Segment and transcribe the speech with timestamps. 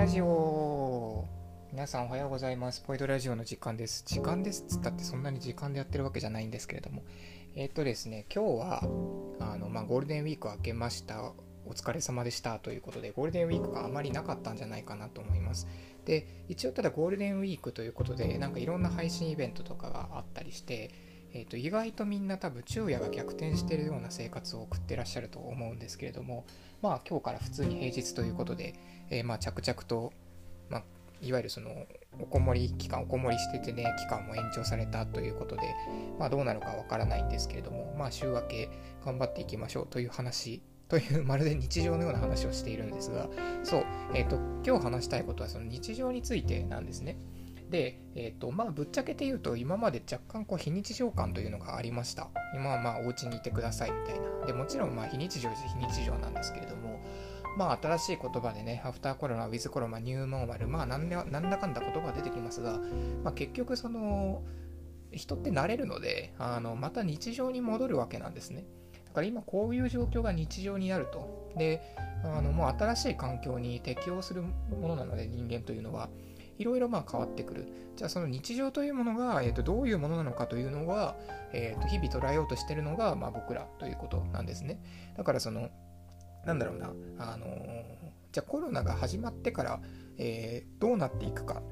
[0.00, 1.26] ラジオ
[1.72, 2.80] 皆さんおはようございます。
[2.80, 4.02] ポイドラジオの時間です。
[4.06, 7.02] 時間ですっつったってそんなに時間でやってるわけじゃないんですけれども。
[7.54, 8.82] えっ、とですね、今日は、
[9.40, 11.34] あの、まあ、ゴールデンウィーク明けました。
[11.66, 15.68] お疲れ様でしたということで、ゴールデンウィークがあまりなかったんじゃないかなと思います。
[16.06, 20.92] で、一応ただゴールデンウィークということで、なんかいろんな配信イベントとかがあったりして、
[21.32, 26.44] えー、と意外とみんな多分昼夜が逆転してるような生活を送ってらっしゃると思うんですけれども
[26.82, 28.74] まあ今日から普通に平日ということで、
[29.10, 30.12] えー、ま着々と、
[30.68, 30.82] まあ、
[31.22, 31.86] いわゆるその
[32.20, 35.62] おこもり期間おこもりしててね期間も延長されたということで
[36.18, 38.70] まあどうなるかわからないんですけれどもまあ週明け
[39.04, 43.28] 頑張っていきましょうという話という まるで日常のような話をしているんですが
[43.62, 47.16] そうえっ、ー、と今日話したいことはその日常についてなんですね。
[47.70, 52.28] で、え、ー、と、まあ、ぶっちゃけて言うと、今まで若干こう非日常感というのがありました。
[52.54, 54.46] 今はまあ、お家にいてくださいみたいな。
[54.46, 57.00] で、もちろんまあ、非日常で非日常なんですけれども、
[57.56, 62.78] まあ、新しい言葉でね、アフターコロナ、ウィズコロナ、ニューノーマル、まあ、なんだかんだ言葉が出てきますが、
[63.22, 64.42] まあ、結局、その、
[65.12, 68.64] 人って慣れるので、あの、また日常に戻るわけなんですね。
[69.10, 71.52] だから今こういう状況が日常になると。
[71.56, 71.82] で、
[72.22, 76.08] あのもう新しい環境に適応するものなので人間というのは。
[76.60, 77.72] いろいろまあ変わってくる。
[77.96, 81.16] じゃあその日常というものが、えー、とどういうものなのかというのは、
[81.52, 84.78] えー、と日々捉えようとしてるのが、まあ、僕らということなんですね。
[85.16, 85.70] だからその、
[86.44, 87.46] なんだろうな、あの、
[88.30, 89.80] じゃあコロナが始まってから、
[90.18, 91.62] えー、どうなっていくか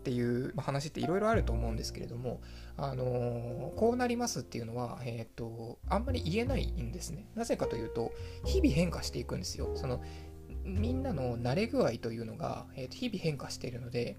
[0.00, 2.42] っていう話っていろいろあると思うんですけれども、
[2.76, 7.26] あのー、こうなりますっていうのは、えっ、と、あんまり言えないんですね。
[7.34, 8.12] なぜかというと、
[8.44, 9.70] 日々変化していくんですよ。
[9.74, 10.02] その
[10.64, 14.18] みんなの慣れ具合というのが、えー、と日々変化しているので、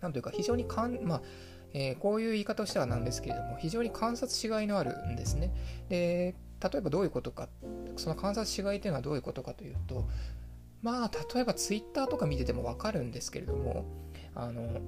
[0.00, 1.22] なんというか非常にかん、まあ
[1.72, 5.52] えー、こういう言い方をしてはなんですけれども、非常に観察しがいのあるんですね。
[5.88, 7.48] で、例えばどういうことか、
[7.96, 10.08] その観察しがいというのはどういうことかというと、
[10.82, 13.84] まあ、例えばツイッターとか見ててもわかるんですけれども、
[14.34, 14.80] あの、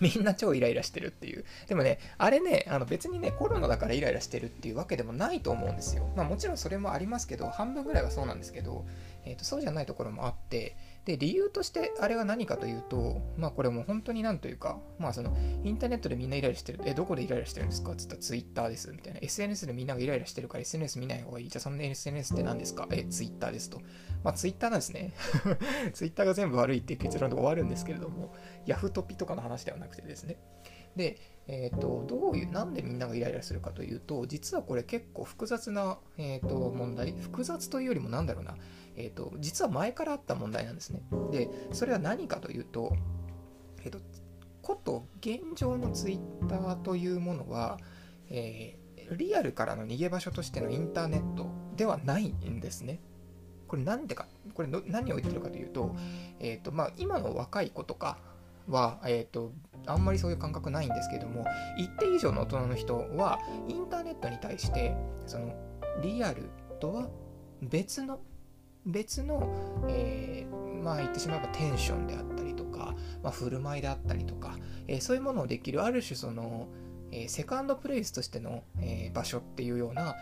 [0.00, 1.44] みんな超イライラしてるっていう。
[1.68, 6.12] でもね、あれね、あの別にね、コロナだからイライラしてるっていうわけでもないと思うんですよ。
[6.16, 8.84] まあもちろんそれもありますけど、半分ぐらいはそうなんですけど、
[9.24, 16.80] えーと、そうじゃないところもあって、で、理由としてあれは何かというと、まあこれも本当になんというか、まあその、インターネットでみんなイライラしてる。
[16.84, 17.90] え、どこでイライラしてるんですか？
[17.92, 18.90] って言ったらツイッターです。
[18.92, 19.18] みたいな。
[19.20, 21.48] SNS でみんながイライラしてるから SNS 見ない方がいい。
[21.48, 22.86] じゃあその SNS って何ですか？
[22.92, 23.80] え、ツイッターですと。
[24.22, 25.12] まあツイッターなんですね。
[25.92, 28.32] ツイッターが全部悪いっていう結論で終わるんですけれども、
[28.66, 30.36] ヤフトピとかの話ではなくてですね。
[30.94, 38.56] で、えーと、どういう、なんでみんながイライラするかというと、実はこれ結構複雑な、えーと、問題、複雑というよりもなんだろうな、
[38.96, 41.02] えーと、実は前からあった問題なんですね。
[41.30, 42.94] で、それは何かというと、
[43.84, 43.98] えっ、ー、と、
[44.60, 47.78] こと現状のツイッターというものは、
[48.30, 53.00] えー、リアルからの逃げ場所としてのインターネットではないんですね。
[53.66, 55.96] これなんでか、これ何を言ってるかというと、
[56.38, 58.18] えっ、ー、と、まあ、今の若い子とか、
[58.68, 59.52] は、えーと、
[59.86, 61.44] あんまりそういう感覚ないんですけども
[61.76, 64.94] 一定以上の大人の人はインターネットに対して
[65.26, 65.54] その
[66.02, 67.08] リアルとは
[67.60, 68.20] 別の
[68.86, 74.56] 別の、えー、まあ言ってしまえばテンションであったりとか、まあ、振る舞いであったりとか、
[74.88, 76.68] えー、そういうものをできるある種その、
[77.10, 80.16] えー、セカンドプレイスとしての、え場所っていうような、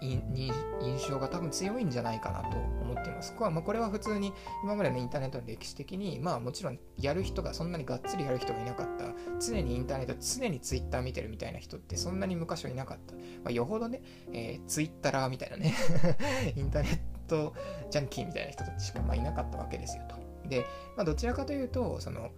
[0.00, 3.32] 印象が多分強いんじゃないかなと思っています。
[3.34, 4.32] これはまあこれは普通に
[4.64, 9.04] 今までのインターネットの歴史的に、まあもちろんやる人がそんなにがっつりやる人がいなかった、
[9.38, 13.14] 常にインターネット、常にツイッター見てるみたいな人ってそんなに昔はいなかった。
[13.14, 15.74] まあ、よほどね、えー、ツイッターみたいなね
[16.56, 17.54] インターネットト
[17.90, 20.16] ジャンキーみたいな人たちしかまあいなかったわけですよと。
[20.48, 20.66] で、
[20.96, 22.30] まあ、どちらかというと、その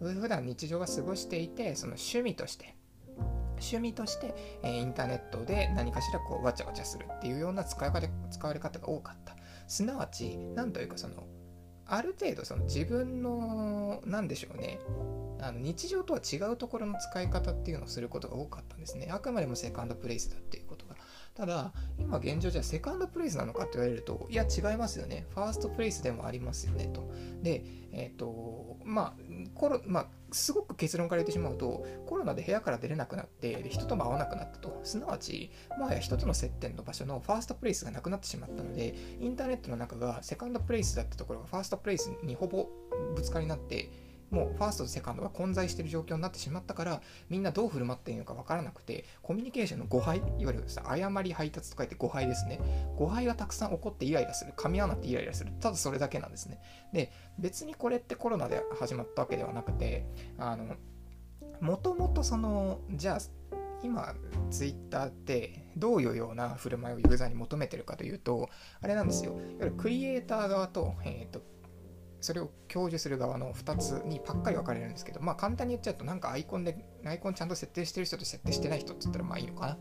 [0.00, 2.76] 普段日常が過ごしていて、その趣味として、
[3.52, 9.34] 趣味として、えー、インターネットで何かしらこうわちゃわちゃするっていうような使い方使われ方が多かった。
[9.66, 11.24] すなわち、なんというかその、
[11.86, 14.78] ある程度その自分の、なんでしょうね、
[15.40, 19.08] あの日常とは違うところの使い方っていうのをすることが多かったんですね。
[19.10, 20.75] あくまでもセカンドプレイスだっていうこと。
[21.36, 25.26] ただ、今現状じゃセカンドプレイスなのかって言われると、いや違いますよね。
[25.34, 27.10] ファーストプレイスでもありますよねと。
[27.42, 27.62] で、
[27.92, 29.22] えっ、ー、と、まあ、
[29.54, 34.80] コロ、まあ、すごく結論から言ってしまうと、コロナで部屋から出れなくなって、人とも会わなくなったと。
[34.82, 42.66] すなわち、もはや人との接点の場所のファーストプレイスがなくなってしまったので、インターネットの中がセカンドプレイスだったところがファーストプレイスにほぼ
[43.14, 43.90] ぶつかりになって、
[44.30, 52.60] もうファーストとセカンドが混在している状況になってしまったからみんなどう振る舞っていいのか分からなくてコミュニケーションの誤配いわゆる誤り配達と書いて誤配ですね。
[52.96, 55.52] 誤配がたくさん起こってイライラする噛み合わなってイライラする。
[55.60, 56.60] ただそれだけなんですね。
[56.92, 60.06] で別にこれってコロナで始まったわけではなくて
[60.38, 60.74] あの
[61.60, 63.18] もともとそのじゃあ
[63.82, 64.14] 今
[64.50, 68.48] ツイッターってどういうような振る舞いをユーザーに求めてるかというと
[68.80, 69.32] あれなんですよ。
[69.32, 71.42] いわゆるクリエイター側と,、えーと
[72.26, 79.78] それを享受する側の2つにパッカリ分かれるんですけど、まあ簡単に言っちゃうと、なんかアイコンで、アイコンちゃんと設定してる人と設定してない人って言ったらまあいいのかな？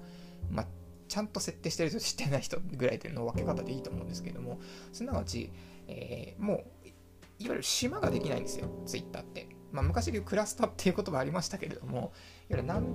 [0.52, 0.68] まあ、
[1.08, 4.60] ちゃんと設定してる人としてない人ぐらいでの分け方でいいと思うんですけども、
[4.94, 5.52] すなわち、
[5.88, 6.88] えー、もう、
[7.40, 9.50] いわゆる島ができないんですよ、ツイッターって。
[9.72, 12.14] まあ、昔でいうクラスターっていう言葉ありましたけれども、
[12.50, 12.86] ゆるなん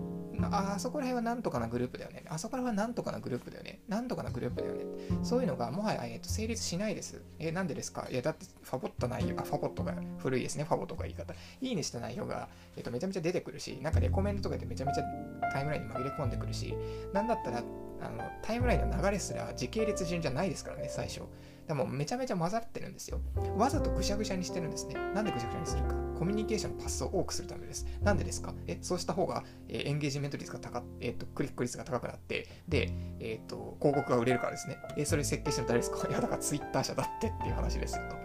[0.53, 2.25] あそこら辺はなんとかなグループだよね。
[2.29, 3.81] あそこら辺はなんとかなグループだよね。
[3.89, 4.85] なんとかなグループだよね。
[5.23, 7.21] そういうのがもはや、えー、と成立しないです。
[7.39, 8.09] えなんでですか？
[8.11, 10.65] いや、だってファボった内容、あ、ファボットが古いですね。
[10.65, 11.35] ファボとか言い方。
[11.61, 15.05] いいねした内容が、えー、とめちゃめちゃ出てくるし、なんかレコメントとかでめちゃめちゃ
[15.53, 16.75] タイムラインに紛れ込んでくるし、
[17.13, 21.23] なんだったらあのタイムラインの流れすら時系列順じゃないですからね、最初。
[21.69, 23.21] でもめちゃめちゃ混ざってるんですよ。
[23.59, 24.95] わざとぐしゃぐしゃにしてるんですね。
[25.15, 26.10] なんでぐしゃぐしゃにするか。
[26.21, 27.87] コミュニケーションのパスを多くするためです。
[28.03, 28.55] なんでですか？
[28.67, 34.77] え、そうした方が、え、エンゲージメント率が高え、ー、と、クリック率が高くなって、で、えっ、ー、と、広告が売れるからですね。
[34.99, 36.07] え、それ設計してるの誰ですか？
[36.09, 38.17] いや、だからツイッター社だってっていう話ですよと。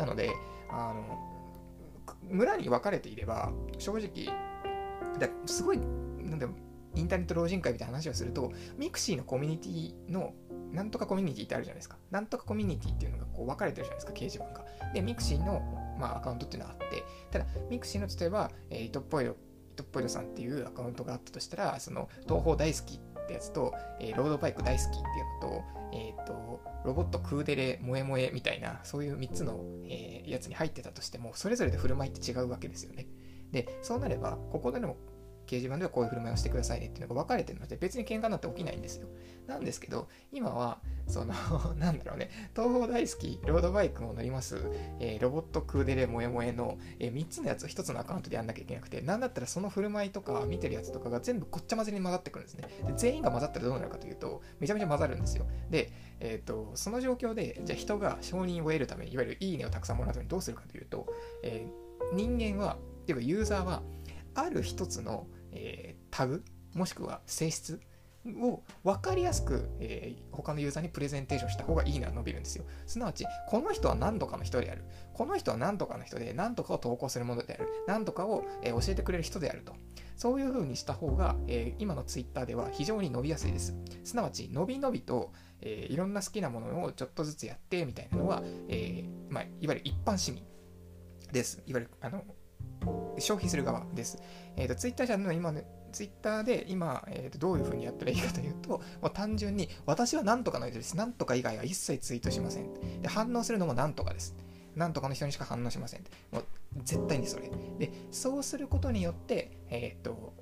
[0.00, 0.30] なので、
[0.68, 1.18] あの、
[2.22, 4.26] 村に分かれていれば、正直、
[5.20, 6.48] だすごい、なんだ
[6.96, 10.34] インターネット老人会みたいな話をすると、ミクシーのコミュニティの
[10.72, 11.96] なんとかコミュニティってあるじゃないですか。
[12.10, 14.64] なんとかコミュニティっていうのがこう分かれてるじゃないですか、掲示板が。
[14.92, 19.28] で、ミクシーの、まあ、アカウントっていうのがあって、ただ、ミクシーの例えば、えー、イトっぽいイ
[19.76, 25.02] トっぽいさんっていうアカウントがあったとしたら、その、東方大好きってやつと、えー、ロードバイク大好きっていう
[25.42, 33.06] のと、えっ、ー、と、ロボットクーデレ萌え萌えみたいな、そういう3つの、えー、やつに入ってたとしても、それぞれで振る舞いって違うわけですよね。
[33.52, 34.96] で、そうなれば、ここでの掲
[35.48, 39.08] 示板ではこういう振る舞いをしてくださいねっていうのが分かれてるので、別に喧嘩なんて起きないんですよ。
[39.46, 41.34] なんですけど、今は、その
[41.78, 44.58] なんだろうね、東方大好き、ロードバイクも乗ります、
[44.98, 52.68] えー、ロボットクーデレモエモエの、えー、3つのやつを1つのアカウントでやんなきゃいけなくて、なんだったらその振る舞いとか見てるやつとかが全部ごっちゃ混ぜに混ざってくるんですね。
[52.86, 55.46] で全員が混ざったらどうなるかというと、めちゃめちゃ混ざるんですよ。
[55.70, 61.06] で、えっ、ー、と、その状況で、じゃあ人が承認を得るために、いわゆるいいねをたくさんもらうためにどうするかというと、
[61.42, 61.66] え
[62.14, 63.82] 人間は、っていうかユーザーは、
[64.34, 66.44] ある一つの、えタグ
[66.74, 67.80] もしくは性質
[68.34, 72.64] を分かりやすく、えー、他のユーザーにプレゼンテーションした方がいいのは伸びるんですよ。
[72.86, 74.84] すなわち、この人は何とかの人である。
[75.14, 77.68] この人は何とかの人で、何とかを投稿するものである。
[77.86, 79.74] 何とかを、えー、教えてくれる人であると。
[80.16, 83.74] そういう風にした方が、えー、今の Twitter では非常に伸びやすいです。
[84.04, 85.32] すなわち、伸び伸びと、
[85.62, 90.44] えいろんな好きなものをちょっとずつやってみたいなのは、えまあ、いわゆる一般市民
[91.32, 91.62] です。
[91.66, 92.24] いわゆる、あの、
[93.18, 94.18] 消費する側です。
[94.56, 100.96] えっ、ー、と、Twitter 社の今ね、ツイッターで今、えー、とどういうふうにやったらいいかというと、もう単純に私は何とかの人です。
[100.96, 103.00] 何とか以外は一切ツイートしません。
[103.00, 104.36] で、反応するのも何とかです。
[104.74, 106.04] 何とかの人にしか反応しません。
[106.30, 106.44] もう
[106.84, 107.50] 絶対にそれ。
[107.78, 110.34] で、そうすることによって、えっ、ー、と、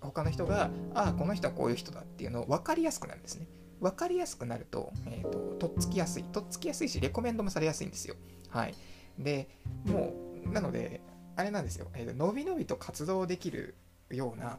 [0.00, 3.48] 他の人が、ああ、この人はこういう人だっていうのを分かりやすくなるんですね。
[3.80, 6.24] 分かりやすくなると、えっ、ー、と、とっつきやすい。
[6.24, 8.14] とっつきやすいし、レコメンドもされやすいんですよ。
[8.48, 8.74] はい。
[9.18, 9.48] で、
[9.86, 10.14] も
[10.46, 11.00] う、なので、
[11.38, 11.86] あれなんですよ。
[11.94, 13.76] えー、のびのびと活動できる
[14.10, 14.58] ような、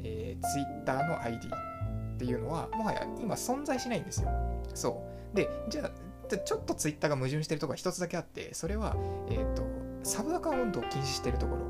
[0.00, 4.28] えー、Twitter の ID っていうのは、もはや今存在しないんですよ。
[4.74, 5.02] そ
[5.32, 5.36] う。
[5.36, 8.94] で、じゃあ、ちょっと Twitter が矛盾してるところが一つだけあって、それは、
[9.30, 9.62] えっ、ー、と、
[10.02, 11.62] サブアカウントを禁止してるところ。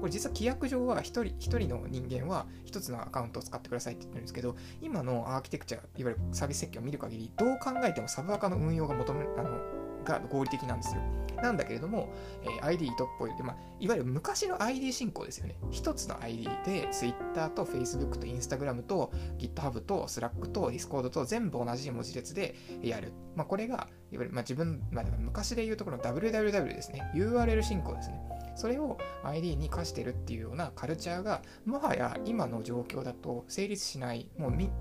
[0.00, 9.75] これ実は規約上は1人 ,1 人の人間は1つのアカウントを使ってくださいって言ってるんですけど、今のアーキテクチャ、いわゆるサービス設計を見る限り、どう考えてもサブアカの運用が求め、あの、
[10.06, 11.02] が合理的なんですよ。
[11.42, 12.08] なんだけれども、
[12.42, 15.56] えー、ID とっぽいで、まあ、いわゆる昔の ID 進行ですよね。
[15.70, 23.12] 一つの ID で Twitter と Facebook と Instagram と GitHub と Slack と Discord と全部同じ文字列でやる。
[23.34, 27.10] まあ、これが、いわゆる、まあ、自分、まあ、昔で言うところの www ですね。
[27.14, 28.20] URL 進行ですね。
[28.54, 34.72] それを ID に課してるっていうようなカルチャーが、もはや今の状況だと成立しない、もうみ、いわ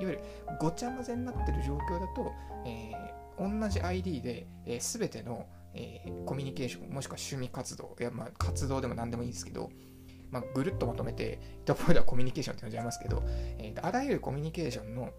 [0.00, 0.20] ゆる
[0.58, 2.32] ごちゃ混ぜになってる状況だと、
[2.64, 9.70] えー、同じ ID で、えー、全てのえー、コミュニケーション、もしくは趣味活動、いやまあ活動でも何でもいいんですけど、
[10.30, 15.10] まあ、ぐるっとまとめて、一方ではコミュニケーションって呼んじゃいますけど、えー、あらゆるコミュニケーションの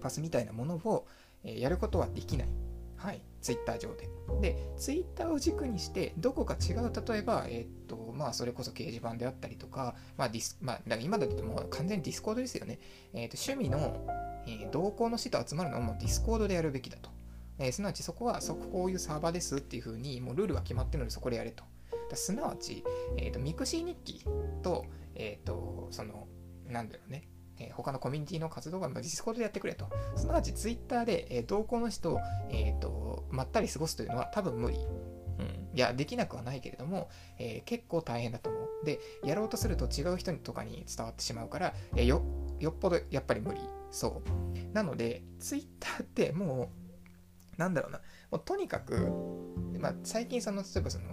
[0.00, 1.06] パスみたいなものを、
[1.44, 2.48] えー、やることはできない。
[2.96, 4.08] はい、ツイッター上で。
[4.40, 12.78] で、ツイッターを軸にして、どこか違う、例えば、えー、っと、まあ、それこそ掲示板であったりとか、まあ、ディス、まあ、だから今だともう完全にディスコードですよね。
[13.12, 14.06] えー、っと、趣味の、
[14.46, 17.10] えー、同好の人と集まるのもディスコードでやるべきだと。
[17.58, 21.64] えー、すなわちそこはそここういうサーバーですっていう風にもうルールが決まってるのでそこでやれと。
[22.14, 22.84] すなわち、
[23.16, 24.24] えーと、ミクシー日記
[24.62, 26.28] と、えっ、ー、と、その、
[26.66, 27.28] なんだろうね、
[27.58, 29.88] え、他のコミュニティの活動はディスコードでやってくれと。
[30.16, 32.18] すなわちツイッターで、えー、同好の人を、
[32.50, 34.76] えっ、ー、と、まったり過ごすというのは多分無理。
[34.76, 38.84] うん、いや、できなくはないけれども、えー、結構大変だと思う。
[38.84, 42.22] で、やろうとすると違う人とかに伝わってしまうから、えー、よ、
[42.58, 43.60] よっぽどやっぱり無理。
[43.90, 44.74] そう。
[44.74, 46.81] なので、ツイッターってもう、
[47.62, 48.00] なんだろうな、
[48.30, 49.08] もうとにかく、
[49.78, 51.06] まあ、最近その、例えばその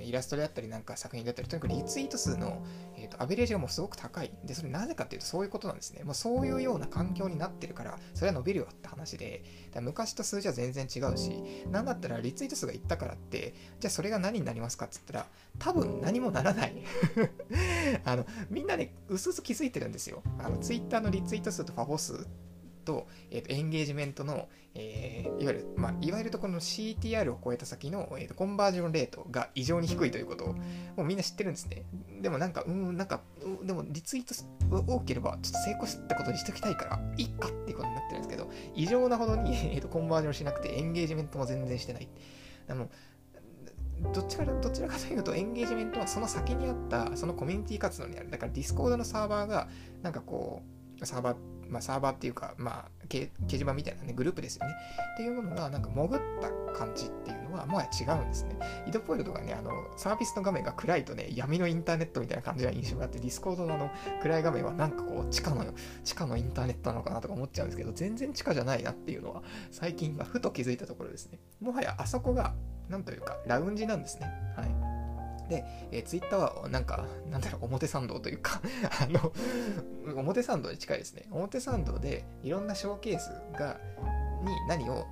[0.00, 2.64] え、イラストであったりなんか作品だったり、とにかくリツイート数の、
[2.96, 4.32] えーと、アベレージがもうすごく高い。
[4.44, 6.02] で、それなぜかっていうとそういうことなんですね。
[6.04, 9.42] もうそういうような環境になってるから、それは伸びるよって話で、
[9.80, 15.26] 昔と数字は全然違うし、なんだったらリツイート数がいったからって、じゃあそれが何になりますかって言ったら、
[15.58, 16.74] 多分何もならない
[18.04, 20.22] あの、みんなね、うすうす気づいてるんですよ。
[20.38, 22.26] あの、ツイッターのリツイート数とファボ数
[22.90, 30.58] と,、えーと、エンゲージメントの、えー、いわゆる、まあ、いわゆるとこの CTR を超えた先の、えーと、コンバージョンレートが異常に低いということをも
[30.98, 31.84] うみんな知ってるんですね。
[32.20, 33.20] でもなんか、うん、なんか、
[33.62, 34.34] でもリツイート
[34.92, 42.08] 多ければちょっと成功したことにしておきたいから、いいかっていうことになってるんですけど、異常なほどに、 えーと、コンバージョンしなくて、エンゲージメントも全然してない。
[42.68, 42.88] あの
[44.14, 48.30] どちらどちらかというと、エンゲージメントはその先にあった、そのコミュニティ活動にある。
[48.30, 49.68] だから、ディスコードのサーバーが、
[50.02, 50.62] なんかこ
[50.98, 51.36] う、サーバー
[51.70, 54.74] まあ、サーバーっていうか、まあ、掲示板みたいなね、グループですよね。
[55.14, 58.56] っていうものが、なんか潜った感じっていうのは、もはや違うんですね。
[58.86, 63.90] イドポイルトがね、あの、サービスの画面が暗いとね、闇のインターネットみたいな感じな印象があって、ディスコードのあの、
[64.22, 65.64] 暗い画面はなんかこう、地下の、
[66.04, 71.38] 地下のインターネットなのかなとか思っちゃうんですけど、全然地下じゃないなっていうのは、最近はふと気づいたところですね。
[71.60, 72.54] もはやあそこが、
[72.88, 74.26] なんというか、ラウンジなんですね。
[74.56, 74.79] はい。
[75.50, 78.62] で、えー、ツイッターはなんか、なんだろう、表参道というか
[79.02, 79.32] あの、
[80.16, 81.26] 表参道に近いですね。
[81.30, 83.78] 表参道でいろんなショーケースが、
[84.42, 85.06] に何を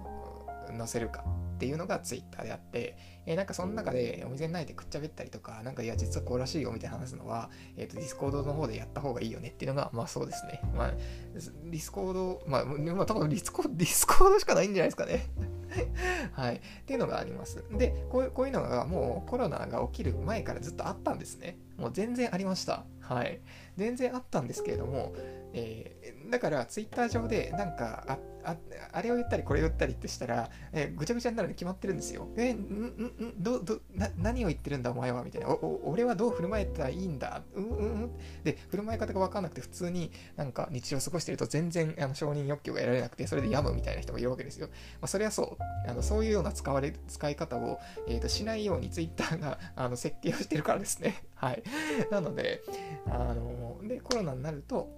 [0.77, 1.25] 載せるか
[1.57, 10.63] っていうのがツイッターであって、えー、なんかその中でお店にないでくっちゃべったりとか、なんかいや実はこうらしいよみたいな話すのは、えっ、ー、とディスコードの方でやった方がいいよねっていうのが、まあそうですね。
[10.77, 15.27] まあ、ディスコード、まあ、まあ多分ディスコディスコードしかないんじゃないですかね
[16.33, 16.57] はい。
[16.57, 17.65] っていうのがあります。
[17.71, 21.59] で、こうこういうのがもうコロナが起きる前からずっとあったんですね。
[21.77, 22.85] もう全然ありました。
[23.01, 23.41] はい。
[23.77, 25.15] 全然あったんですけれども、
[25.53, 28.57] えー、だからツイッター上でなんかああ
[28.93, 32.29] あれを言ったりこれを言ったりってしたら、えー、ぐちゃぐちゃになるに決まってるんですよ。
[32.37, 35.91] えんんんどどな何を言ってるんだお前はみたいなおお。
[35.91, 37.43] 俺はどう振る舞えたらいいんだ？
[37.55, 38.11] うんうんうん。
[38.45, 44.69] で、振る舞い方が分かんなくて普通になんか日常過ごしてると全然あの承認欲求が得られなくてそれで病むみたいな人がいるわけですよ。
[44.69, 45.91] まあ、それはそう。
[45.91, 51.23] あのそういうような使われ使い方を、えーと、しないようにツイッターがあの設計をしてるからですね。
[51.35, 51.63] はい。
[52.11, 52.63] なので、
[53.07, 54.89] あのでコロナになると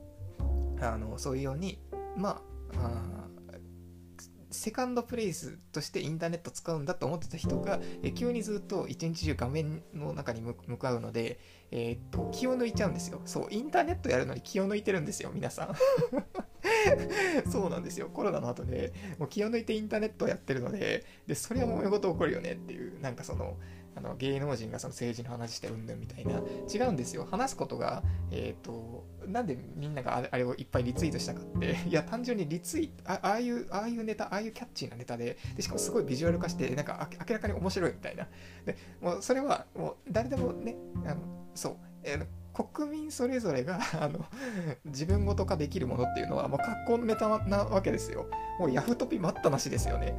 [0.80, 1.78] あのそういうように
[2.16, 2.40] ま
[2.74, 3.10] あ
[4.50, 11.38] セカンドプレイスとしてインターネット使うんだと思ってた人が、え急にずっと一日中画面の中に向かうので、
[11.70, 13.20] えー、っと、気を抜いちゃうんですよ。
[13.26, 15.74] そう、インターネットやるのに気を抜いてるんですよ、皆さん。
[17.50, 18.10] そうなんですよ。
[18.12, 23.56] コロナの後で、もう気を抜いてインターネットをやってるので、で、それはもめ事起こるよねっていう、なんかその、
[23.96, 26.40] あの芸能人がその政治の話してうんぬんみたいな
[26.72, 38.28] 違うんですよ話すことがえっ、ー、となんでみんながあれをいっぱいリツイートしたかって いや単純にリツイートあああいうああいうネタああいうキャッチーなネタででしかもすごいビジュアル化してなんか明らかに面白いみたいな
[38.64, 41.20] でもうそれはもう誰でもねあの
[41.54, 44.24] そう、えー国民それぞれが あの
[44.84, 48.26] 自分ごと化できるものっていうのはもう格好のネタなわけですよ。
[48.58, 50.18] もうヤフトピ待ったなしですよね。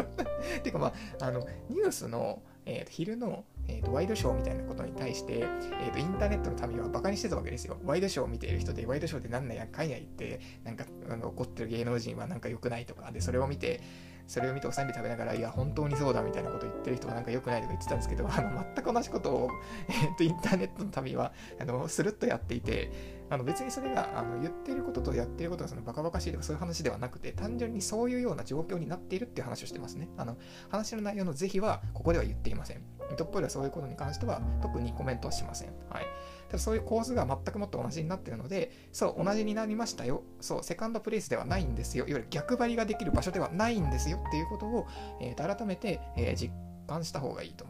[0.62, 7.78] ていうかまあ、あのニュースのえー、と昼の、えー、とワイドショーみたいなことに対して、えー、とインターネットの民はバカにしてたわけですよ。
[7.84, 13.80] ワイドショーを見ている人で、ワイドショーで何なんやかんや言って、なんかあの怒ってる芸能人はなんか良くないとか、で、それを見て、
[14.28, 19.50] それを見ておさんび食べながら、いや、本当にそうだみたいなこと言ってる人はなんか良くないとか言ってたんですけど、あの全く同じことを、
[19.88, 22.92] えー、とインターネットの民はあのスルッとやっていて、
[23.30, 30.08] あの別にそれがあの言っていることとやっていることがそのバカバカしいとかそういう話ではなくて、単純にそういうような状況になっているっていう話をしてますね。
[30.16, 30.36] あの
[30.68, 32.82] 話の内容の是非はここでは言っていません。
[33.16, 35.68] トップではそういうことに関しては特にコメントはしません。
[35.88, 36.04] はい。
[36.48, 40.22] ただそういう構図が全くもっと同じになっているので、そう、同じになりましたよ。
[40.40, 42.06] そう、セカンドプレイスではないんですよ。
[42.06, 44.86] いわゆる逆張りができる場所ではないんですよっていうことを、
[45.20, 46.52] えー、と改めて、えー、実
[46.86, 47.69] 感した方がいいと思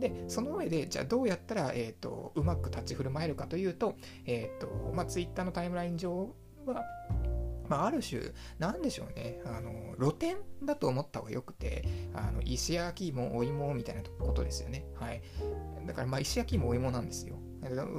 [0.00, 6.34] で、その上で、じゃあどうやったら、え、ー、と、うまく立ち振る舞えるかというと、えっ、ー、と、まあ、Twitter のタイムライン上
[6.66, 6.84] は、
[7.68, 8.20] まあ、ある種、
[8.58, 11.84] なんでしょうね、あの、露店だと思った方がよくて、
[12.14, 14.86] あの、石焼き芋、お芋みたいなことですよね。
[14.94, 15.22] はい。
[15.86, 17.36] だから、まあ、石焼き芋、お芋なんですよ。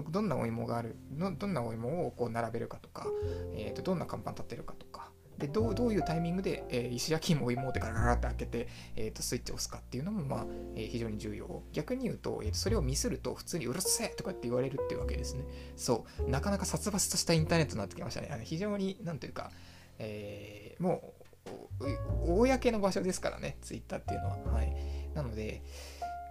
[0.10, 3.08] どんなお芋がある、どんなお芋をこう並べるかとか、
[3.54, 11.64] えー、とどんな看板立ってるかとか、でどうどういうタイミングで、えー、石焼き芋を芋でガラガラって開けて、えーと、スイッチを押すかっていうのも、まあえー、非常に重要。
[11.74, 15.46] 逆に言うと,、えーと、それをミスると普通にうるせえとかって言われるっていうわけですね。
[15.76, 16.30] そう。
[16.30, 18.30] なかなか殺伐としたインターネットになってきましたね。
[18.32, 19.52] あの非常になんというか、
[20.00, 21.14] えー、も
[21.80, 24.76] う公の場所ですからねツイッターっていうのははい
[25.14, 25.62] なので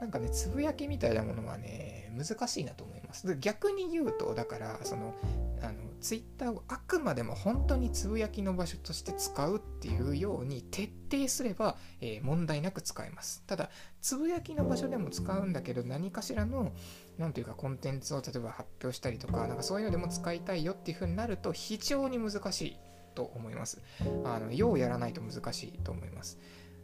[0.00, 3.36] なんかね、つぶやきみたいなものはね、難しいなと思います。
[3.38, 5.14] 逆に言うと、だから、その、
[5.62, 13.42] あのツイッターをあくまでも本当につぶやきの場所として使うっていうように徹底すれば、えー、問題なく使えます。
[13.46, 16.72] ただつぶやきの場所でも使うんだけど何かしらの
[17.18, 22.76] 何というかコンテンツを例えば発表したりとかなんかそういうのでも使いたいよっていう風になると非常に難しい
[23.14, 23.82] と思います。
[24.24, 26.38] あのようやらないと難しいと思います。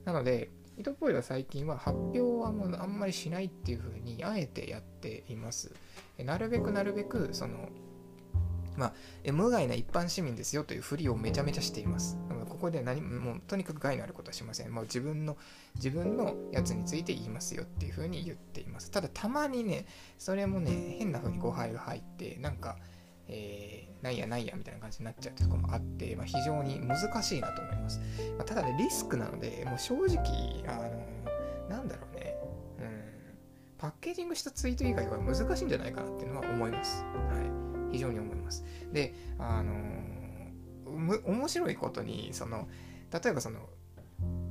[0.05, 5.73] なのでイトポイは最近は発表はもうあんまりしないっていう風にあえてやっています
[6.19, 7.69] なるべくなるべくその
[8.77, 12.17] まあ、無害な一般市民ですよというふりをめちゃめちゃしています。
[12.49, 14.73] ここで何もうとにかく害のあることはしません。
[14.73, 15.37] もう自分の
[15.75, 18.91] 自分のやつについて言いますよっていうふうに言っています。
[18.91, 19.87] ただたまにね、
[20.19, 22.77] それもね、変なふうに誤配が入って、なんか、
[23.29, 28.01] えー、なんやなんやみたいな感じになっちゃうところもあって、まあ、非常に難しいなと思います。
[28.37, 32.37] まあ、ただね、リスクなので、もう正直、あの、なんだろうね、
[32.79, 33.05] うん、
[33.79, 37.03] パッケージングしたツイート以外は難しいんじゃないかなっていうのは思います。
[37.05, 37.93] はい。
[37.93, 38.65] 非常に思います。
[38.93, 39.73] で、あの、
[41.25, 42.69] 面白いことに、その、
[43.13, 43.61] 例えばその、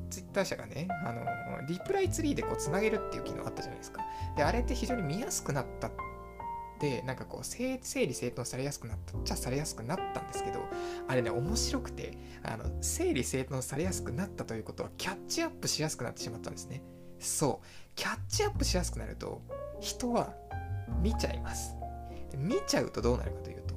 [0.10, 1.24] ツイッター社がね、あの、
[1.68, 4.06] リプライツリーでこう、つなげるっていう機能あったじゃないですか。
[4.36, 5.92] で、あれって非常に見やすくなったっ
[6.82, 10.60] で、なんかこう整理整頓されやすくなったっちゃされやすくなったんですけど
[11.08, 16.82] あれね面白くてあの整理整頓されやすくなったということはキャッチアップしやすくなってしまったんですね
[17.20, 19.42] そうキャッチアップしやすくなると
[19.80, 20.34] 人は
[21.02, 21.76] 見ちゃいます
[22.38, 23.76] 見ちゃうとどうなるかというと、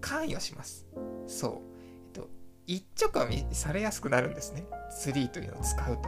[0.00, 0.86] 関与します。
[1.26, 1.52] そう。
[2.14, 2.28] えっと、
[2.66, 4.66] 一直は見されやすくなるんですね。
[4.90, 6.02] ツリーというのを使うと。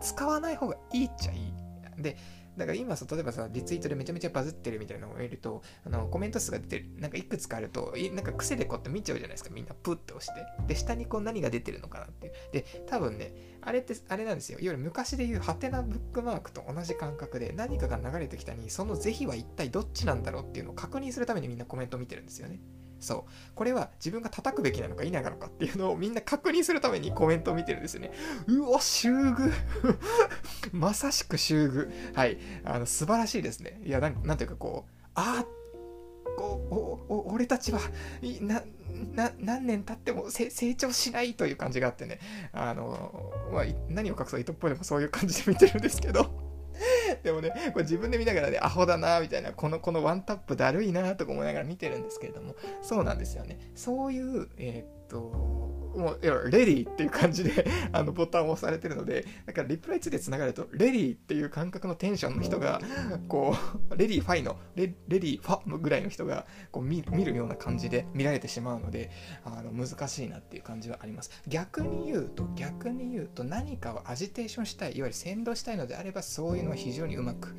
[0.00, 2.02] 使わない方がいいっちゃいい。
[2.02, 2.16] で、
[2.56, 10.64] だから今さ、例えばさ、リツイートでめちゃめちゃバズってるみたいなのを見ると、あの、コメント数が出てる、なんかいくつかあると、なんか癖でこうやって見ちゃうじゃないですか、みんなプッと押して。
[10.66, 12.32] で、下にこう何が出てるのかなっていう。
[12.52, 14.58] で、多分ね、あれって、あれなんですよ。
[14.58, 22.60] いわゆる昔で言うハテナブックマークと同じ感覚で、何かが流れてきたに、その是非は一体どっちなんだろうっていうのを確認するためにみんなコメントを見てるんですよね。
[22.98, 23.30] そう。
[23.54, 28.12] これは自分が叩くべきなのか否かのかっていうのをみんな確認するためにコメントを見てるんですよね。
[28.46, 29.52] うわ、祝遇
[30.72, 32.14] まさしく祝遇。
[32.14, 32.38] はい。
[32.64, 33.80] あの、素晴らしいですね。
[33.84, 35.46] いや、なんなんていうかこう、ああ、
[36.36, 37.80] こう、お、俺たちは、
[38.40, 38.62] な、
[39.14, 42.20] な、何年経っても成長しないという感じがあってね。
[42.52, 46.46] あの、まあ、何を隠そう、糸っぽいでもそういう感じで見てるんですけど。
[47.22, 53.58] でもね、これ自分で見ながらね、アホだな、みたいな、この、このワンタップだるいな、とか思いながら見てるんですけれども、そうなんですよね。
[53.74, 55.56] そういう、え、と、
[55.96, 62.80] もう、 ready っていう感じで あの、ボタンを押されてるので、だから、リプライ2で繋がると、 ready っていう感覚のテンションの人が、
[63.28, 63.56] こ
[63.90, 69.10] う、 ready fight の、 ready fight ぐらいの人が、こう見、見るような感じで見られてしまうので、
[69.44, 71.30] あの、難しいなっていう感じはあります。
[71.48, 77.54] 逆に言うと、逆に言うと、何かをアジテーションしたい、いわゆる扇動したいのであれば、そういうのは非常にうまく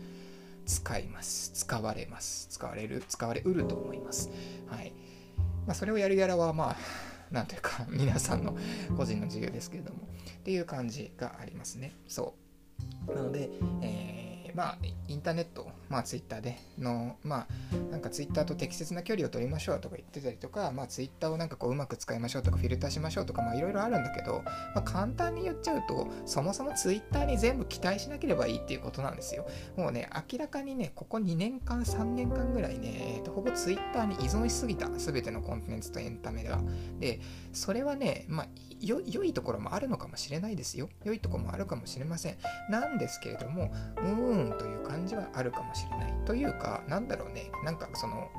[0.68, 1.52] 使います。
[1.54, 2.48] 使われます。
[2.52, 4.30] 使われる、使われうると思います。
[4.68, 4.94] はい。
[5.66, 6.78] まあ、それをやるやらは、まあ、
[7.32, 8.58] なんというか 皆さんの
[8.96, 10.08] 個人の自由ですけれども。
[10.40, 11.94] っていう感じがありますね。
[12.08, 12.36] そ
[13.08, 13.14] う。
[13.14, 13.50] なので、
[13.82, 24.44] えーまあ、インターネット、まあ、ツイッターでの、まあ、なんかツイッターと適切な距離を取りましょうとか言ってたりとか、まあ、ツイッターをなんかこううまく使いましょうとか、フィルターしましょうとか、まあ、いろいろあるんだけど、
[24.76, 29.48] まあ、簡単に言っちゃうと、そもそもツイッターに全部期待しなければいいっていうことなんですよ。
[29.76, 36.62] もうね、明らかにね、ここ2年間、3年間ぐらいね、えー、とほぼツイッターに依存しすぎた、すべてのコンテンツとエンタメが。
[37.00, 37.20] で、
[37.54, 38.48] それはね、まあ、
[38.80, 40.90] 良いところもあるのかもしれないですよ。
[41.04, 42.38] 良いところもあるかもしれません。
[42.70, 46.14] なんですけれども、うーんという感じはあるかもしれない。
[46.26, 48.30] というか、なんだろうね、なんかその、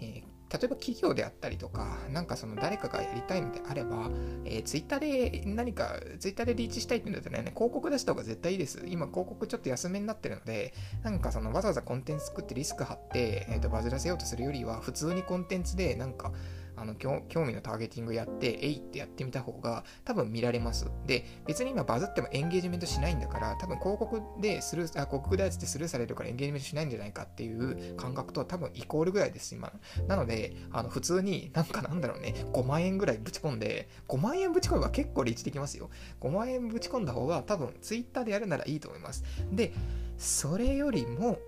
[0.00, 4.10] えー、例えば企業であったりとか、なんかその誰かがやりたいのであれば、
[4.44, 8.82] えー、ツイッターで何か、ツイッターでリーチしたいって言うんだったらね、広告出した方が絶対いいです。
[8.86, 16.32] 今広告ちょっと安めになってるので、なんかそのわざわざコンテンツ作ってリスク張って、えー、とバズらせようとするよりは、普通にコンテンツでなんか、
[16.76, 20.90] あの興味のターゲティングやって、えいってやってみた方が多分見られます。
[21.06, 29.72] で、別に今バズってもエンゲージメントしないんだから、多分広告でスルー、あ、広告でやってスルーされるからエンゲージメントしないんじゃないかっていう感覚と多分イコールぐらいです、今。
[30.08, 35.90] なので、あの普通になんかなんだろうね、5万円ぐらいぶち込んで、5万円ぶち込めば結構リーチできますよ。
[36.20, 39.24] 5万円ぶち込んだ方が多分 Twitter でやるならいいと思います。
[39.52, 39.72] で、
[40.18, 41.38] それよりも、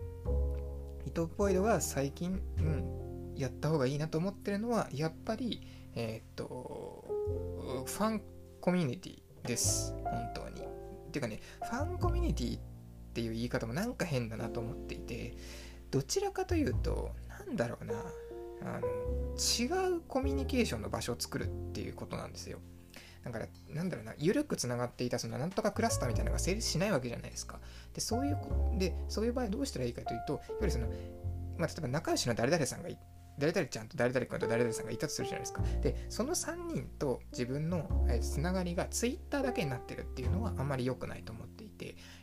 [1.07, 3.04] 伊藤ポイドが最近、うん、
[3.37, 7.05] やった方がいいなと思ってるのは、やっぱり、えー、っと、
[7.87, 8.23] ファン
[8.61, 9.95] コミュニティです。
[10.05, 10.63] 本当に。
[10.63, 12.61] っていうかね、ファンコミュニティっ
[13.15, 15.37] ていう言い方もなんか変だなと思っていて、
[15.91, 17.95] どちらかというと、なんだろうな、
[18.63, 18.89] あの、
[19.37, 22.59] 違うコミュニケーションの場所を作るっていうことなんですよ。
[23.25, 27.61] だから、なんだろうな、緩くつながっていた、そのなんとかクラスターみたいなのが成立しないわけじゃないですか。
[27.95, 28.39] で、そういう、
[28.79, 30.89] で、そういう場合どうしたらいいかというと、やはりその、
[31.57, 32.89] まあ、例えば仲良しの誰々さんが
[33.39, 35.63] 誰々ちゃんと誰々君と誰々さんがいたとするじゃないですか。
[35.81, 41.54] で、その3人と自分の、えー、つながりが Twitter だけになってるっていうのはあんまり良くないと思って、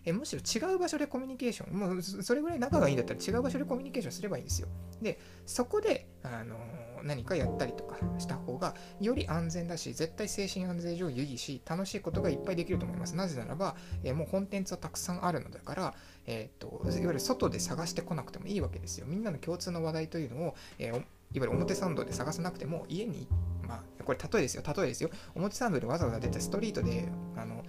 [0.05, 4.67] え、むしろ違う場所でコミュニケーション、もうそれぐらい仲がいいんだったら違う場所でコミュニケーションすればいいんですよ。
[5.01, 6.57] で、そこで、あの、
[7.03, 13.15] 何かやったりとかした方がより安全だし、絶対精神安全上有意義し、楽しいことがいっぱいできると思います。
[13.15, 15.93] なぜならば、えー、もうコンテンツはたくさんあるのだから、
[16.25, 19.05] えーと、いわゆる外で探してこなくてもいいわけですよ。
[19.07, 23.27] みんなの共通の話題というのを、えー、いわゆる表参道で探さなくても家に、
[23.67, 25.09] まあ、これ例えですよ、例えですよ。
[25.35, 27.63] 表参道でわざわざ出てストリートで、あの、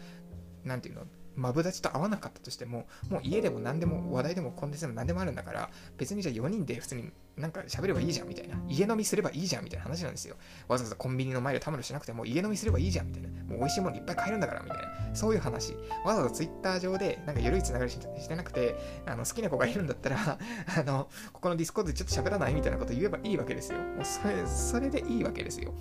[0.64, 8.57] なんていうの、マブダチと会わなかったとしても、もう家でも何でも話題でもコンテンツでも何でもあるんだから、別にじゃあ4人で普通になんか喋ればいいじゃんみたいな。
[8.68, 10.37] 家飲みすればいいじゃんみたいな話なんですよ。
[10.68, 13.29] わざわざコンビニの前でたむろしなくても家飲みすればいいじゃんみたいな。
[13.45, 15.14] もう美味しいものいっぱい買えるんだからみたいな。
[15.14, 15.75] そういう話。
[16.05, 23.79] わざわざツイッター上でなんか緩いつながりしてなくて、あの好きな子がいるんだったら、 あの、ここのディスコードでちょっと喋らないみたいなこと言えばいいわけですよ。
[23.79, 25.75] もうそれ、それでいいわけですよ。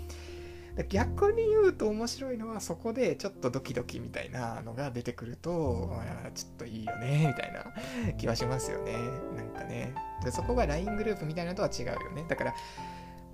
[0.89, 5.91] 逆に言うと面白いのはそこでちょっとドキドキみたいなのが出てくると、
[6.33, 8.93] ちょっといいよね、みたいな気はしますよね。
[9.35, 9.93] なんかね。
[10.23, 12.25] でそこが LINE グループみたいなのとは違うよね。
[12.27, 12.53] だから、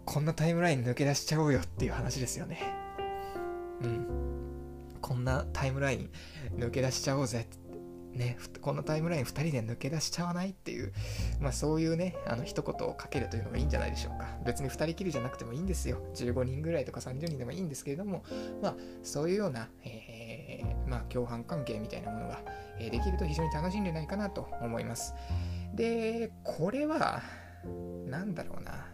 [0.05, 2.59] こんなタイムライン抜け出しちゃおうよっていう話ですよね。
[3.81, 4.07] うん。
[5.01, 6.09] こんなタイムライン
[6.57, 7.47] 抜け出しちゃおうぜ
[8.17, 10.93] ね、このタイムライン2人で抜け出しちゃわないっていう、
[11.39, 14.27] まあそういうね、あの一言をかけるというのがいいんじゃないでしょうか。
[14.45, 15.99] 別に2人きりじゃなくてもいいんですよ。
[16.15, 18.23] 15人ぐらいとか30人でもいいんですけれども、
[18.61, 22.41] まあそういうような、えー、まあ共犯関係みたいなものが、
[22.79, 25.13] えできると非常に楽しいんじゃないかなと思います。
[25.73, 27.21] で、これは、
[28.05, 28.87] なんだろうな。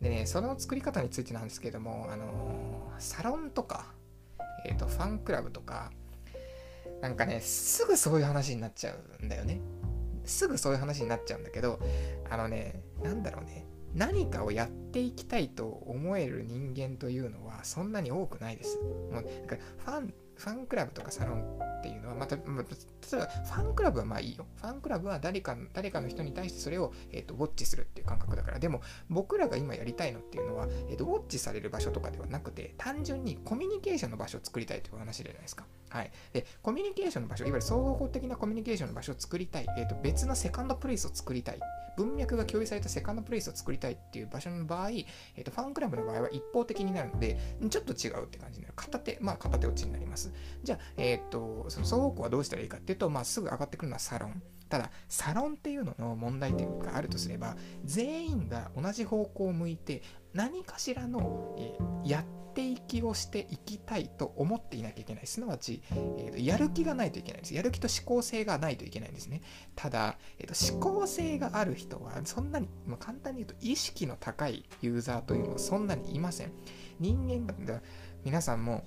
[0.00, 3.86] でね、その作り方についてなんですけれども、あの、サロンとか、
[4.64, 5.90] えっ、ー、と、ファンクラブとか、
[7.00, 9.60] なんかね、すぐそういう話になっちゃうんだよね。
[10.24, 11.80] すぐそういう話になっちゃうんだけど、
[12.28, 13.66] あのね、なんだろうね。
[13.94, 18.78] 何かをやっていきたいと思える人間というのはそんなに多くないです。
[18.78, 21.42] もうなんかファンファンクラブとかサロン
[21.80, 24.46] っていうのは、また、まあ、例えばファンクラブはまあいいよ。
[24.56, 28.58] ファンクラブは誰か誰かの人に対してそれを、えーと、ウォッチするっていう感覚だから。
[28.58, 35.66] でも、僕らが今やりたいのっていうのは、えーと、ウォッチされる場所とかではなくて、単純にコミュニケーションの場所を作りたいという話じゃないですか。
[35.90, 36.10] はい。
[36.32, 39.66] で、コミュニケーションの場所、いわゆる総合的なコミュニケーションの場所を作りたい。
[39.76, 41.60] えーと、別のセカンドプレイスを作りたい。
[41.96, 48.74] 文脈が共有されたセカンドプレイスを作りたいっていう場所の場合、えーと、ファンクラブの場合は一方的になるので、ちょっと違うって感じになる。
[48.76, 50.29] 片手、まあ片手落ちになります。
[50.62, 54.42] じゃあ、えっ、と、その双方向はどうしたらいいかっていうと、まあすぐ上がってくるのはサロン。
[54.70, 65.26] ただ、サロンっていうのの問題点があるとすれば、全員が同じ方向を向いて、何かしらの、えー、やっていきをしていきたいと思っていなきゃいけない。
[65.26, 67.54] すなわち、えー、やる気がないといけないです。
[67.54, 69.42] やる気と思考性がないといけないんですね。
[69.74, 76.52] ただ、えーと、思考性がある人は、そんなに、まあ、簡単に言うと、意識の高いユーザーというのはそんなにいません。
[77.00, 77.82] 人間が、
[78.24, 78.84] 皆さんも、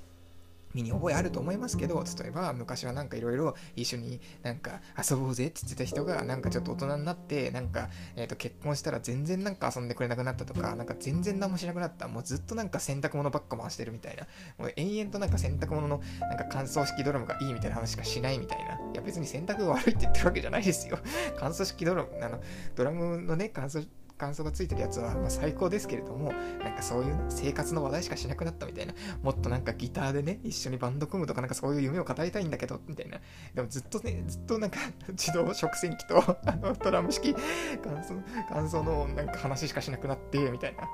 [0.74, 12.08] 身に覚えあると思いますけど、例えば昔はなんかいろいろ一緒になんか遊ぼうぜって言ってた人がなんかちょっと大人になって、なんか、えー、と結婚したら全然なんか遊んでくれなくなったとか、なんか全然何もしなくなった。
[12.08, 14.28] もうずっとなんか洗濯物ばっか回してるみたいな。
[14.58, 18.76] もう延々となんか洗濯物のなんか乾燥式ドラムがいいみたいな話しかしないみたいな。
[18.76, 20.98] いや別に洗濯が悪いって言ってるわけじゃないですよ。
[21.38, 22.42] 乾燥式ドラム、あの、
[22.76, 23.86] ドラムのね、乾燥
[24.24, 26.32] 感想がついてるやつは、まあ、最高ですけれども、
[26.64, 33.20] なんかそういう、生活の話題しかしなくなったみたいな、もっとなんかギターでね、一緒にバンド組むとかなんかそういう夢を語りたいんだけど、みたいな。
[33.54, 34.78] でもずっとね、ずっとなんか
[35.10, 38.16] 自動食洗機とあのドラム式感想、
[38.48, 40.88] 感想のなんか話しかしなくなって、みたいな。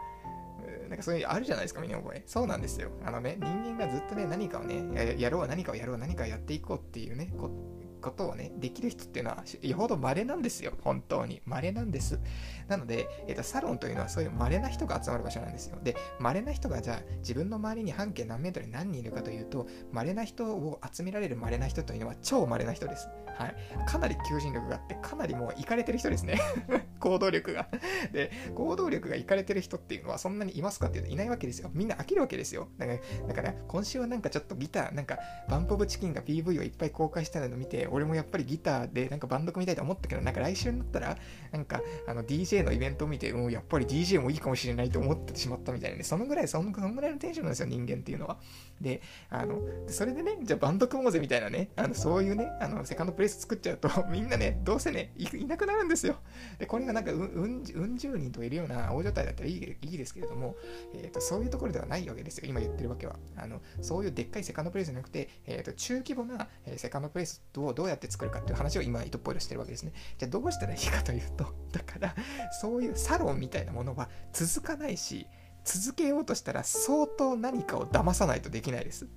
[0.90, 2.24] なんかそういうあるじゃないですか、みんな覚え。
[2.26, 2.90] そうなんですよ。
[3.06, 7.52] あのね、人間がずっとね、何かをね、ややろう、何かをやろう、何かをやっていこうっていうね、こ
[8.00, 10.74] ことをね、できる人っていうのは、よほど稀なんですよ。
[10.82, 11.42] 本当に。
[11.46, 12.20] 稀なんです。
[12.68, 15.78] なので、えっ、ー、と、サロンというのはそういう稀な人が集まる場所なんですよ。
[15.84, 23.08] で、稀な人がじゃあ、自分の周りに半径何メートルに何人いるかというと、稀な人を集められる稀な人というのは超稀な人です。
[23.36, 23.56] はい。
[23.88, 26.40] かなり求人力があって、かなりもういかれてる人ですね。
[27.00, 27.70] 行動力が。
[28.12, 31.72] で、行動力がいかれてる人っていうのはそんなにいますかっていうといないわけですよ。
[31.74, 32.68] みんな飽きるわけですよ。
[32.78, 41.18] だから、だから今週はなんかちょっとギター、なんか、バンプオブチキンが PV をいっぱい公開したのを見て、俺もやっぱりギターでなんかバンド組みたいと思ったけど、なんか来週になったら、
[41.52, 48.38] なんかあの DJ のイベントを見て、うん、やっぱり DJ もいいかもしれないと思ってしまったみたいなね、そのぐらい、そのぐらいのテンションなんですよ、人間っていうのは。
[48.82, 56.18] で、あの、それでね、じゃあバンド組もうぜみたいなね、あのそういうね、あのセカンドプレイス作っちゃうと、 みんなね、どうせねい、いなくなるんですよ。
[56.58, 60.56] で、これがなんかうんうんうん十人といるような大所帯だったらいいいいですけれども、
[60.94, 63.18] えーと、そういうところではないわけですよ、今言ってるわけは。
[63.36, 69.94] あのそういうでっかいセカンドプレイスじゃなくて、えーと、中規模な、えセカンドプレイスをどうやって作るかっていう話を今、糸っぽいとしてるわけですね。
[70.18, 72.16] じゃあどうしたらいいかというと、 だから、
[72.62, 75.28] そういうサロンみたいなものは続かないし、
[75.64, 79.08] 続けようとしたら相当何かを騙さないとできないです。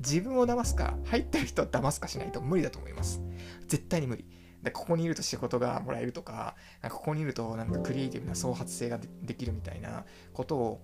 [0.00, 3.20] 自分を騙すか、入ってる人を騙すかしないと無理だと思います。
[3.66, 4.24] 絶対に無理。
[4.62, 6.56] で、ここにいると仕事がもらえるとか、
[6.90, 10.80] ここにいるとなんかクリエイティブな創発性ができるみたいなことを、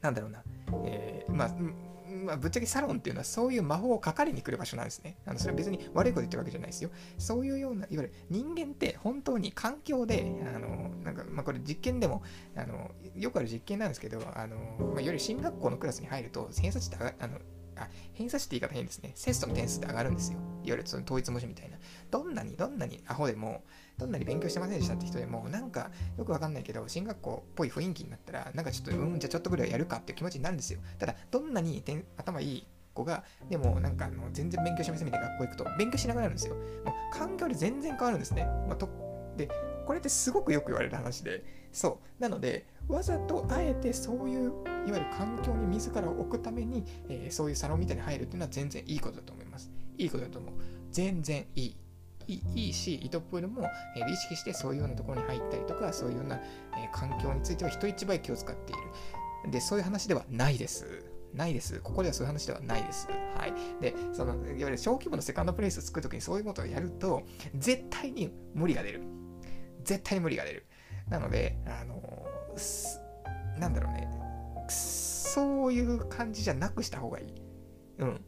[0.00, 0.42] なんだろうな、
[0.86, 1.56] えー、まあ、
[2.10, 5.16] まあ、ぶっちゃけサロンっていうのはそういう魔法をかかりに来る場所なんですね。
[5.26, 6.90] あのそれは別に悪いこと言ってるわけじゃないですよ。
[7.18, 12.22] そういうような、いわゆる人間って本当に環境で、あのなんかまあ、これ実験でも
[12.56, 17.38] あの、よくある実験なんですけど、あのまあ、いわゆる進学校のクラスに入ると偏差値ってあの
[17.76, 19.14] あ、偏差値って言い方変ですね。
[19.22, 20.38] テストの点数って上がるんですよ。
[20.64, 21.78] いわゆるその統一文字みたいな。
[22.10, 23.62] どんなに、どんなにアホでも、
[23.98, 30.80] どんなに勉強してませんでしたって人でも、なんかよくわかんないけど、進学校っぽい雰囲気になったら、なんかちょっと、うん、じゃあちょっとぐらいやるかっていう気持ちになるんですよ。
[30.98, 31.82] ただ、どんなに
[32.16, 36.54] 頭いい子が、でもなんかあの全然勉強してませんみたいな学校行くと、勉強しなくなるんですよ。
[36.54, 38.44] もう環境で全然変わるんですね。
[38.66, 38.88] まあ、と
[39.36, 39.48] で、
[39.86, 42.22] これってすごくよく言われる話で、そう。
[42.22, 44.50] なので、わざとあえてそういう、
[44.86, 49.49] いわゆる環境に自らを置くために、えー、そういうサロンみたいに入るっていうのは全然いいことだと思います。
[50.02, 50.52] いいことだと思う。
[50.90, 51.76] 全然いい。
[52.26, 58.76] いいし、イトプールも、えー、意識してそういうようなところに入ったりとか、そういうような、えー、環境については人一倍気を使ってい
[59.44, 59.50] る。
[59.50, 61.04] で、そういう話ではないです。
[61.34, 61.80] ないです。
[61.80, 63.08] ここではそういう話ではないです。
[63.36, 63.52] はい。
[63.80, 67.22] で、その、いわゆる小規模のセカンドプレイスを作るときにそういうことをやると、
[67.54, 69.02] 絶対に無理が出る。
[69.82, 70.66] 絶対に無理が出る。
[71.08, 74.08] なので、あのー、なんだろうね、
[74.68, 77.26] そういう感じじゃなくした方がいい。
[77.98, 78.20] うん。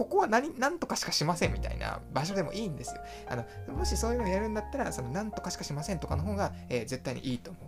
[0.00, 3.02] ここは何何とかしかしませんみたいな場所でもいいんですよ。
[3.28, 7.64] あのもしそういうのをやるんだったら、その何とかしかしませんとかの方が、えー、絶対にいいと思う。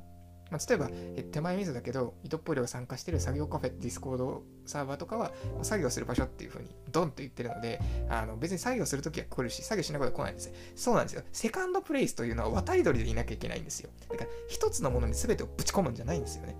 [0.50, 10.54] まあ、例えば、え手前水だけど、イトッポイが参加してる作業カフェディスコードサーバーとかは、作業する場所っていう風にドンと言ってるので、あの別に作業するときは来るし、作業しないことは来ないんですよ。
[10.74, 11.22] そうなんですよ。
[11.32, 13.90] セカンドプレイスというのは渡り鳥でいなきゃいけないんですよ。
[14.08, 16.56] だから、一つのものに全てをぶち込むんじゃないんですよね。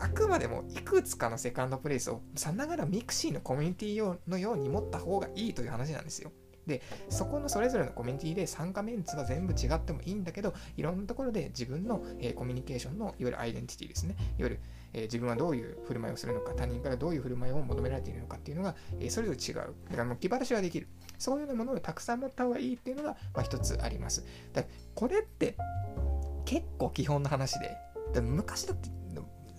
[0.00, 6.32] あくまでもいくつかのセカンドプレイスをさながらミクシーのコミュニティのように持った方がいいという話なんですよ。
[6.66, 14.16] で、そこのそれぞれのコミュニティで参加メンツは全部違ってもいいんだけど、いろんなところで自分の、えー、コミュニケーションのいわゆるアイデンティティですね。
[14.38, 14.60] いわゆる、
[14.94, 19.74] えー、自分はどういう振る舞いをするのか、他人からどういう振る舞いを求められているのかっていうのが、えー、それぞれ違う。
[19.90, 20.88] だからもう気晴らしができる。
[21.18, 24.24] そういうようなものをたくさん持った方がいいっていうのが、まあ、一つあります。
[24.52, 25.56] だこれって
[26.46, 27.76] 結構基本の話で、
[28.22, 28.88] 昔だって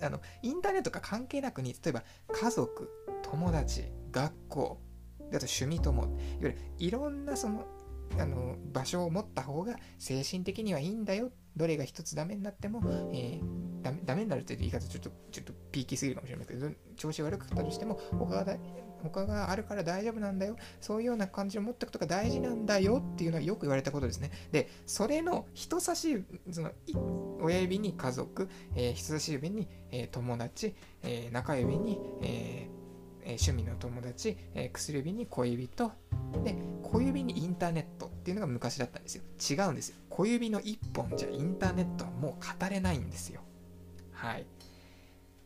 [0.06, 2.90] あのインターネットが関係なくに例えば家族
[3.24, 4.82] 友達学校
[5.30, 7.66] あと趣味ともいわゆるいろんなその
[8.18, 11.32] あの場所を持った方が精神的にはいいんだよ。
[11.58, 12.82] どれが一つダメになっても、
[13.14, 18.58] えー、ダメダメになるという言い方ちょっとちょっとピーキーすぎるかもしれないけど調子悪かったとしても他が
[19.06, 20.56] 他があるから大丈夫なんだよ。
[20.82, 24.32] そういうような感じを持っておくことが大事なんだよっていうのはよく言われたことですね。
[24.52, 26.72] でそれの人差し指その
[27.42, 32.86] 親指に家族、えー、人差し指に、えー、友達、えー、中指に、えー
[33.26, 35.92] 趣味の友達、え薬指に小指と
[36.44, 39.24] で小指にインターネットっていうのが昔だったんですよ。
[39.50, 39.96] 違うんですよ。
[40.10, 43.42] 小指の1本じゃインターネットはもう語れないんですよ。
[44.12, 44.46] はい。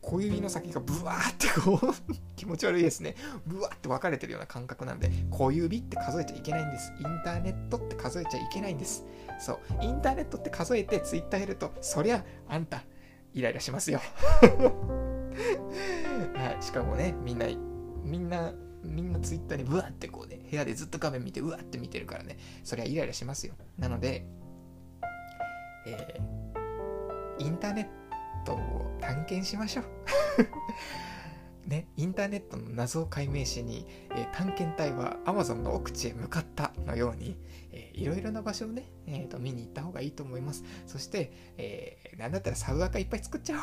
[0.00, 1.94] 小指の先がブワーってこう
[2.36, 3.14] 気持ち悪いですね。
[3.46, 6.92] ブワーって分かれてるような感覚なんで、小指って数えちゃいけないんです。
[6.98, 9.04] インターネットって数えちゃいけないんです。
[9.38, 9.60] そう。
[9.82, 12.82] インターネットって数えてツイッターやると、そりゃ、あんた、
[13.34, 14.00] イライラしますよ。
[16.34, 16.62] はい。
[16.62, 17.46] しかもね、みんな、
[18.02, 23.54] みんな、みんなツイッターにブワってこうね、部屋でずっと画面見て、うわって見てるからね、そりゃイライラしますよ。
[23.78, 24.26] なので、
[25.86, 27.99] えー、インターネッ
[28.44, 29.84] トを探検しましょう。
[31.68, 37.36] ね、インターネットの謎を解明しに、えー、探検隊は Amazon の奥地へ向かったのように、
[37.92, 40.64] いろいろな場所をね、えーと、見に行った方がいいと思います。
[40.86, 43.62] そして、えー、なんだったらサブアカいっぱい作っちゃおう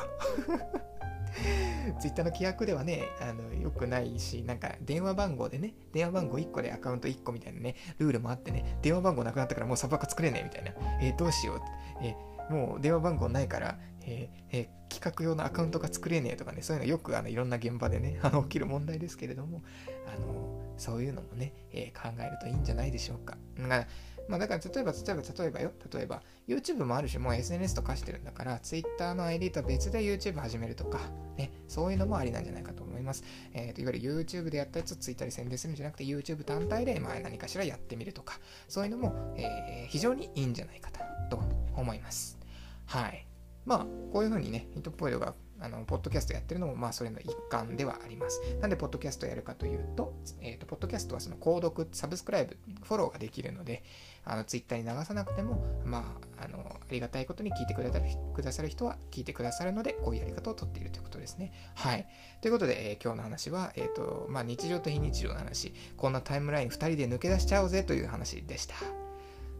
[1.99, 10.71] ツイッターの規約ではね、あの、良くないし、なんか電話番号でね、電話番号1個でアカウント1個みたいなね、ルールもあってね、電話番号なくなったからもうサブアカ作れねえみたいな。
[11.01, 11.61] えー、どうしよう。
[12.01, 19.61] えー、もう電話番号ないから、えー、えー、企画用のアカウントが作れねえとかね、そういうのよくあのいろんな現場でね、 あの起きる問題ですけれども、
[20.07, 23.37] あのそういうのもね、え考えるといいんじゃないでしょうか。
[23.57, 23.87] だから
[24.27, 30.99] まあ、だから例えば、例えば、例えばよ、例えば、YouTube もあるし、もう SNS と化してるんだから、Twitter の ID と別で YouTube 始めるとか、
[31.37, 33.23] ね、そういうのもありなんじゃないかと思います。
[33.53, 40.91] えーと、いわゆる YouTube でやったやつを Twitter で宣伝するんじゃなくて、YouTube 単体でまあ何かしらやってみるとか、そういうのも、えー、非常にいいんじゃないか
[41.29, 41.39] と
[41.75, 42.37] 思います。
[42.85, 43.26] はい。
[43.67, 48.41] まあ、こういうふうにね、ヒットポイドがあの、ポッドキャストやってるのも、まあ、それの一環ではあります。
[48.61, 53.83] なんで、ポッドキャストやるかというと、えっ、ー、と、ポッドキャストはその購読、サブスクライブ、フォローができるので、
[54.23, 61.51] あの、ツイッターに流さなくても、まあ、あの、ありがたいことに聞いてくれたくださる人は聞いてくださるので、こういうやり方をとっているということですね。
[61.75, 62.07] はい。
[62.41, 68.75] ということで、えー、今日の話は、えっ、ー、と、まあ、日常と非日常の話、こんなタイムライン2人で抜け出しちゃおうぜという話でした。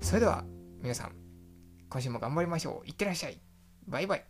[0.01, 0.45] それでは、
[0.81, 1.15] 皆さん、
[1.89, 2.87] 今週も頑張りましょう。
[2.87, 3.46] いってらっしゃい。
[3.87, 4.25] バイバイ。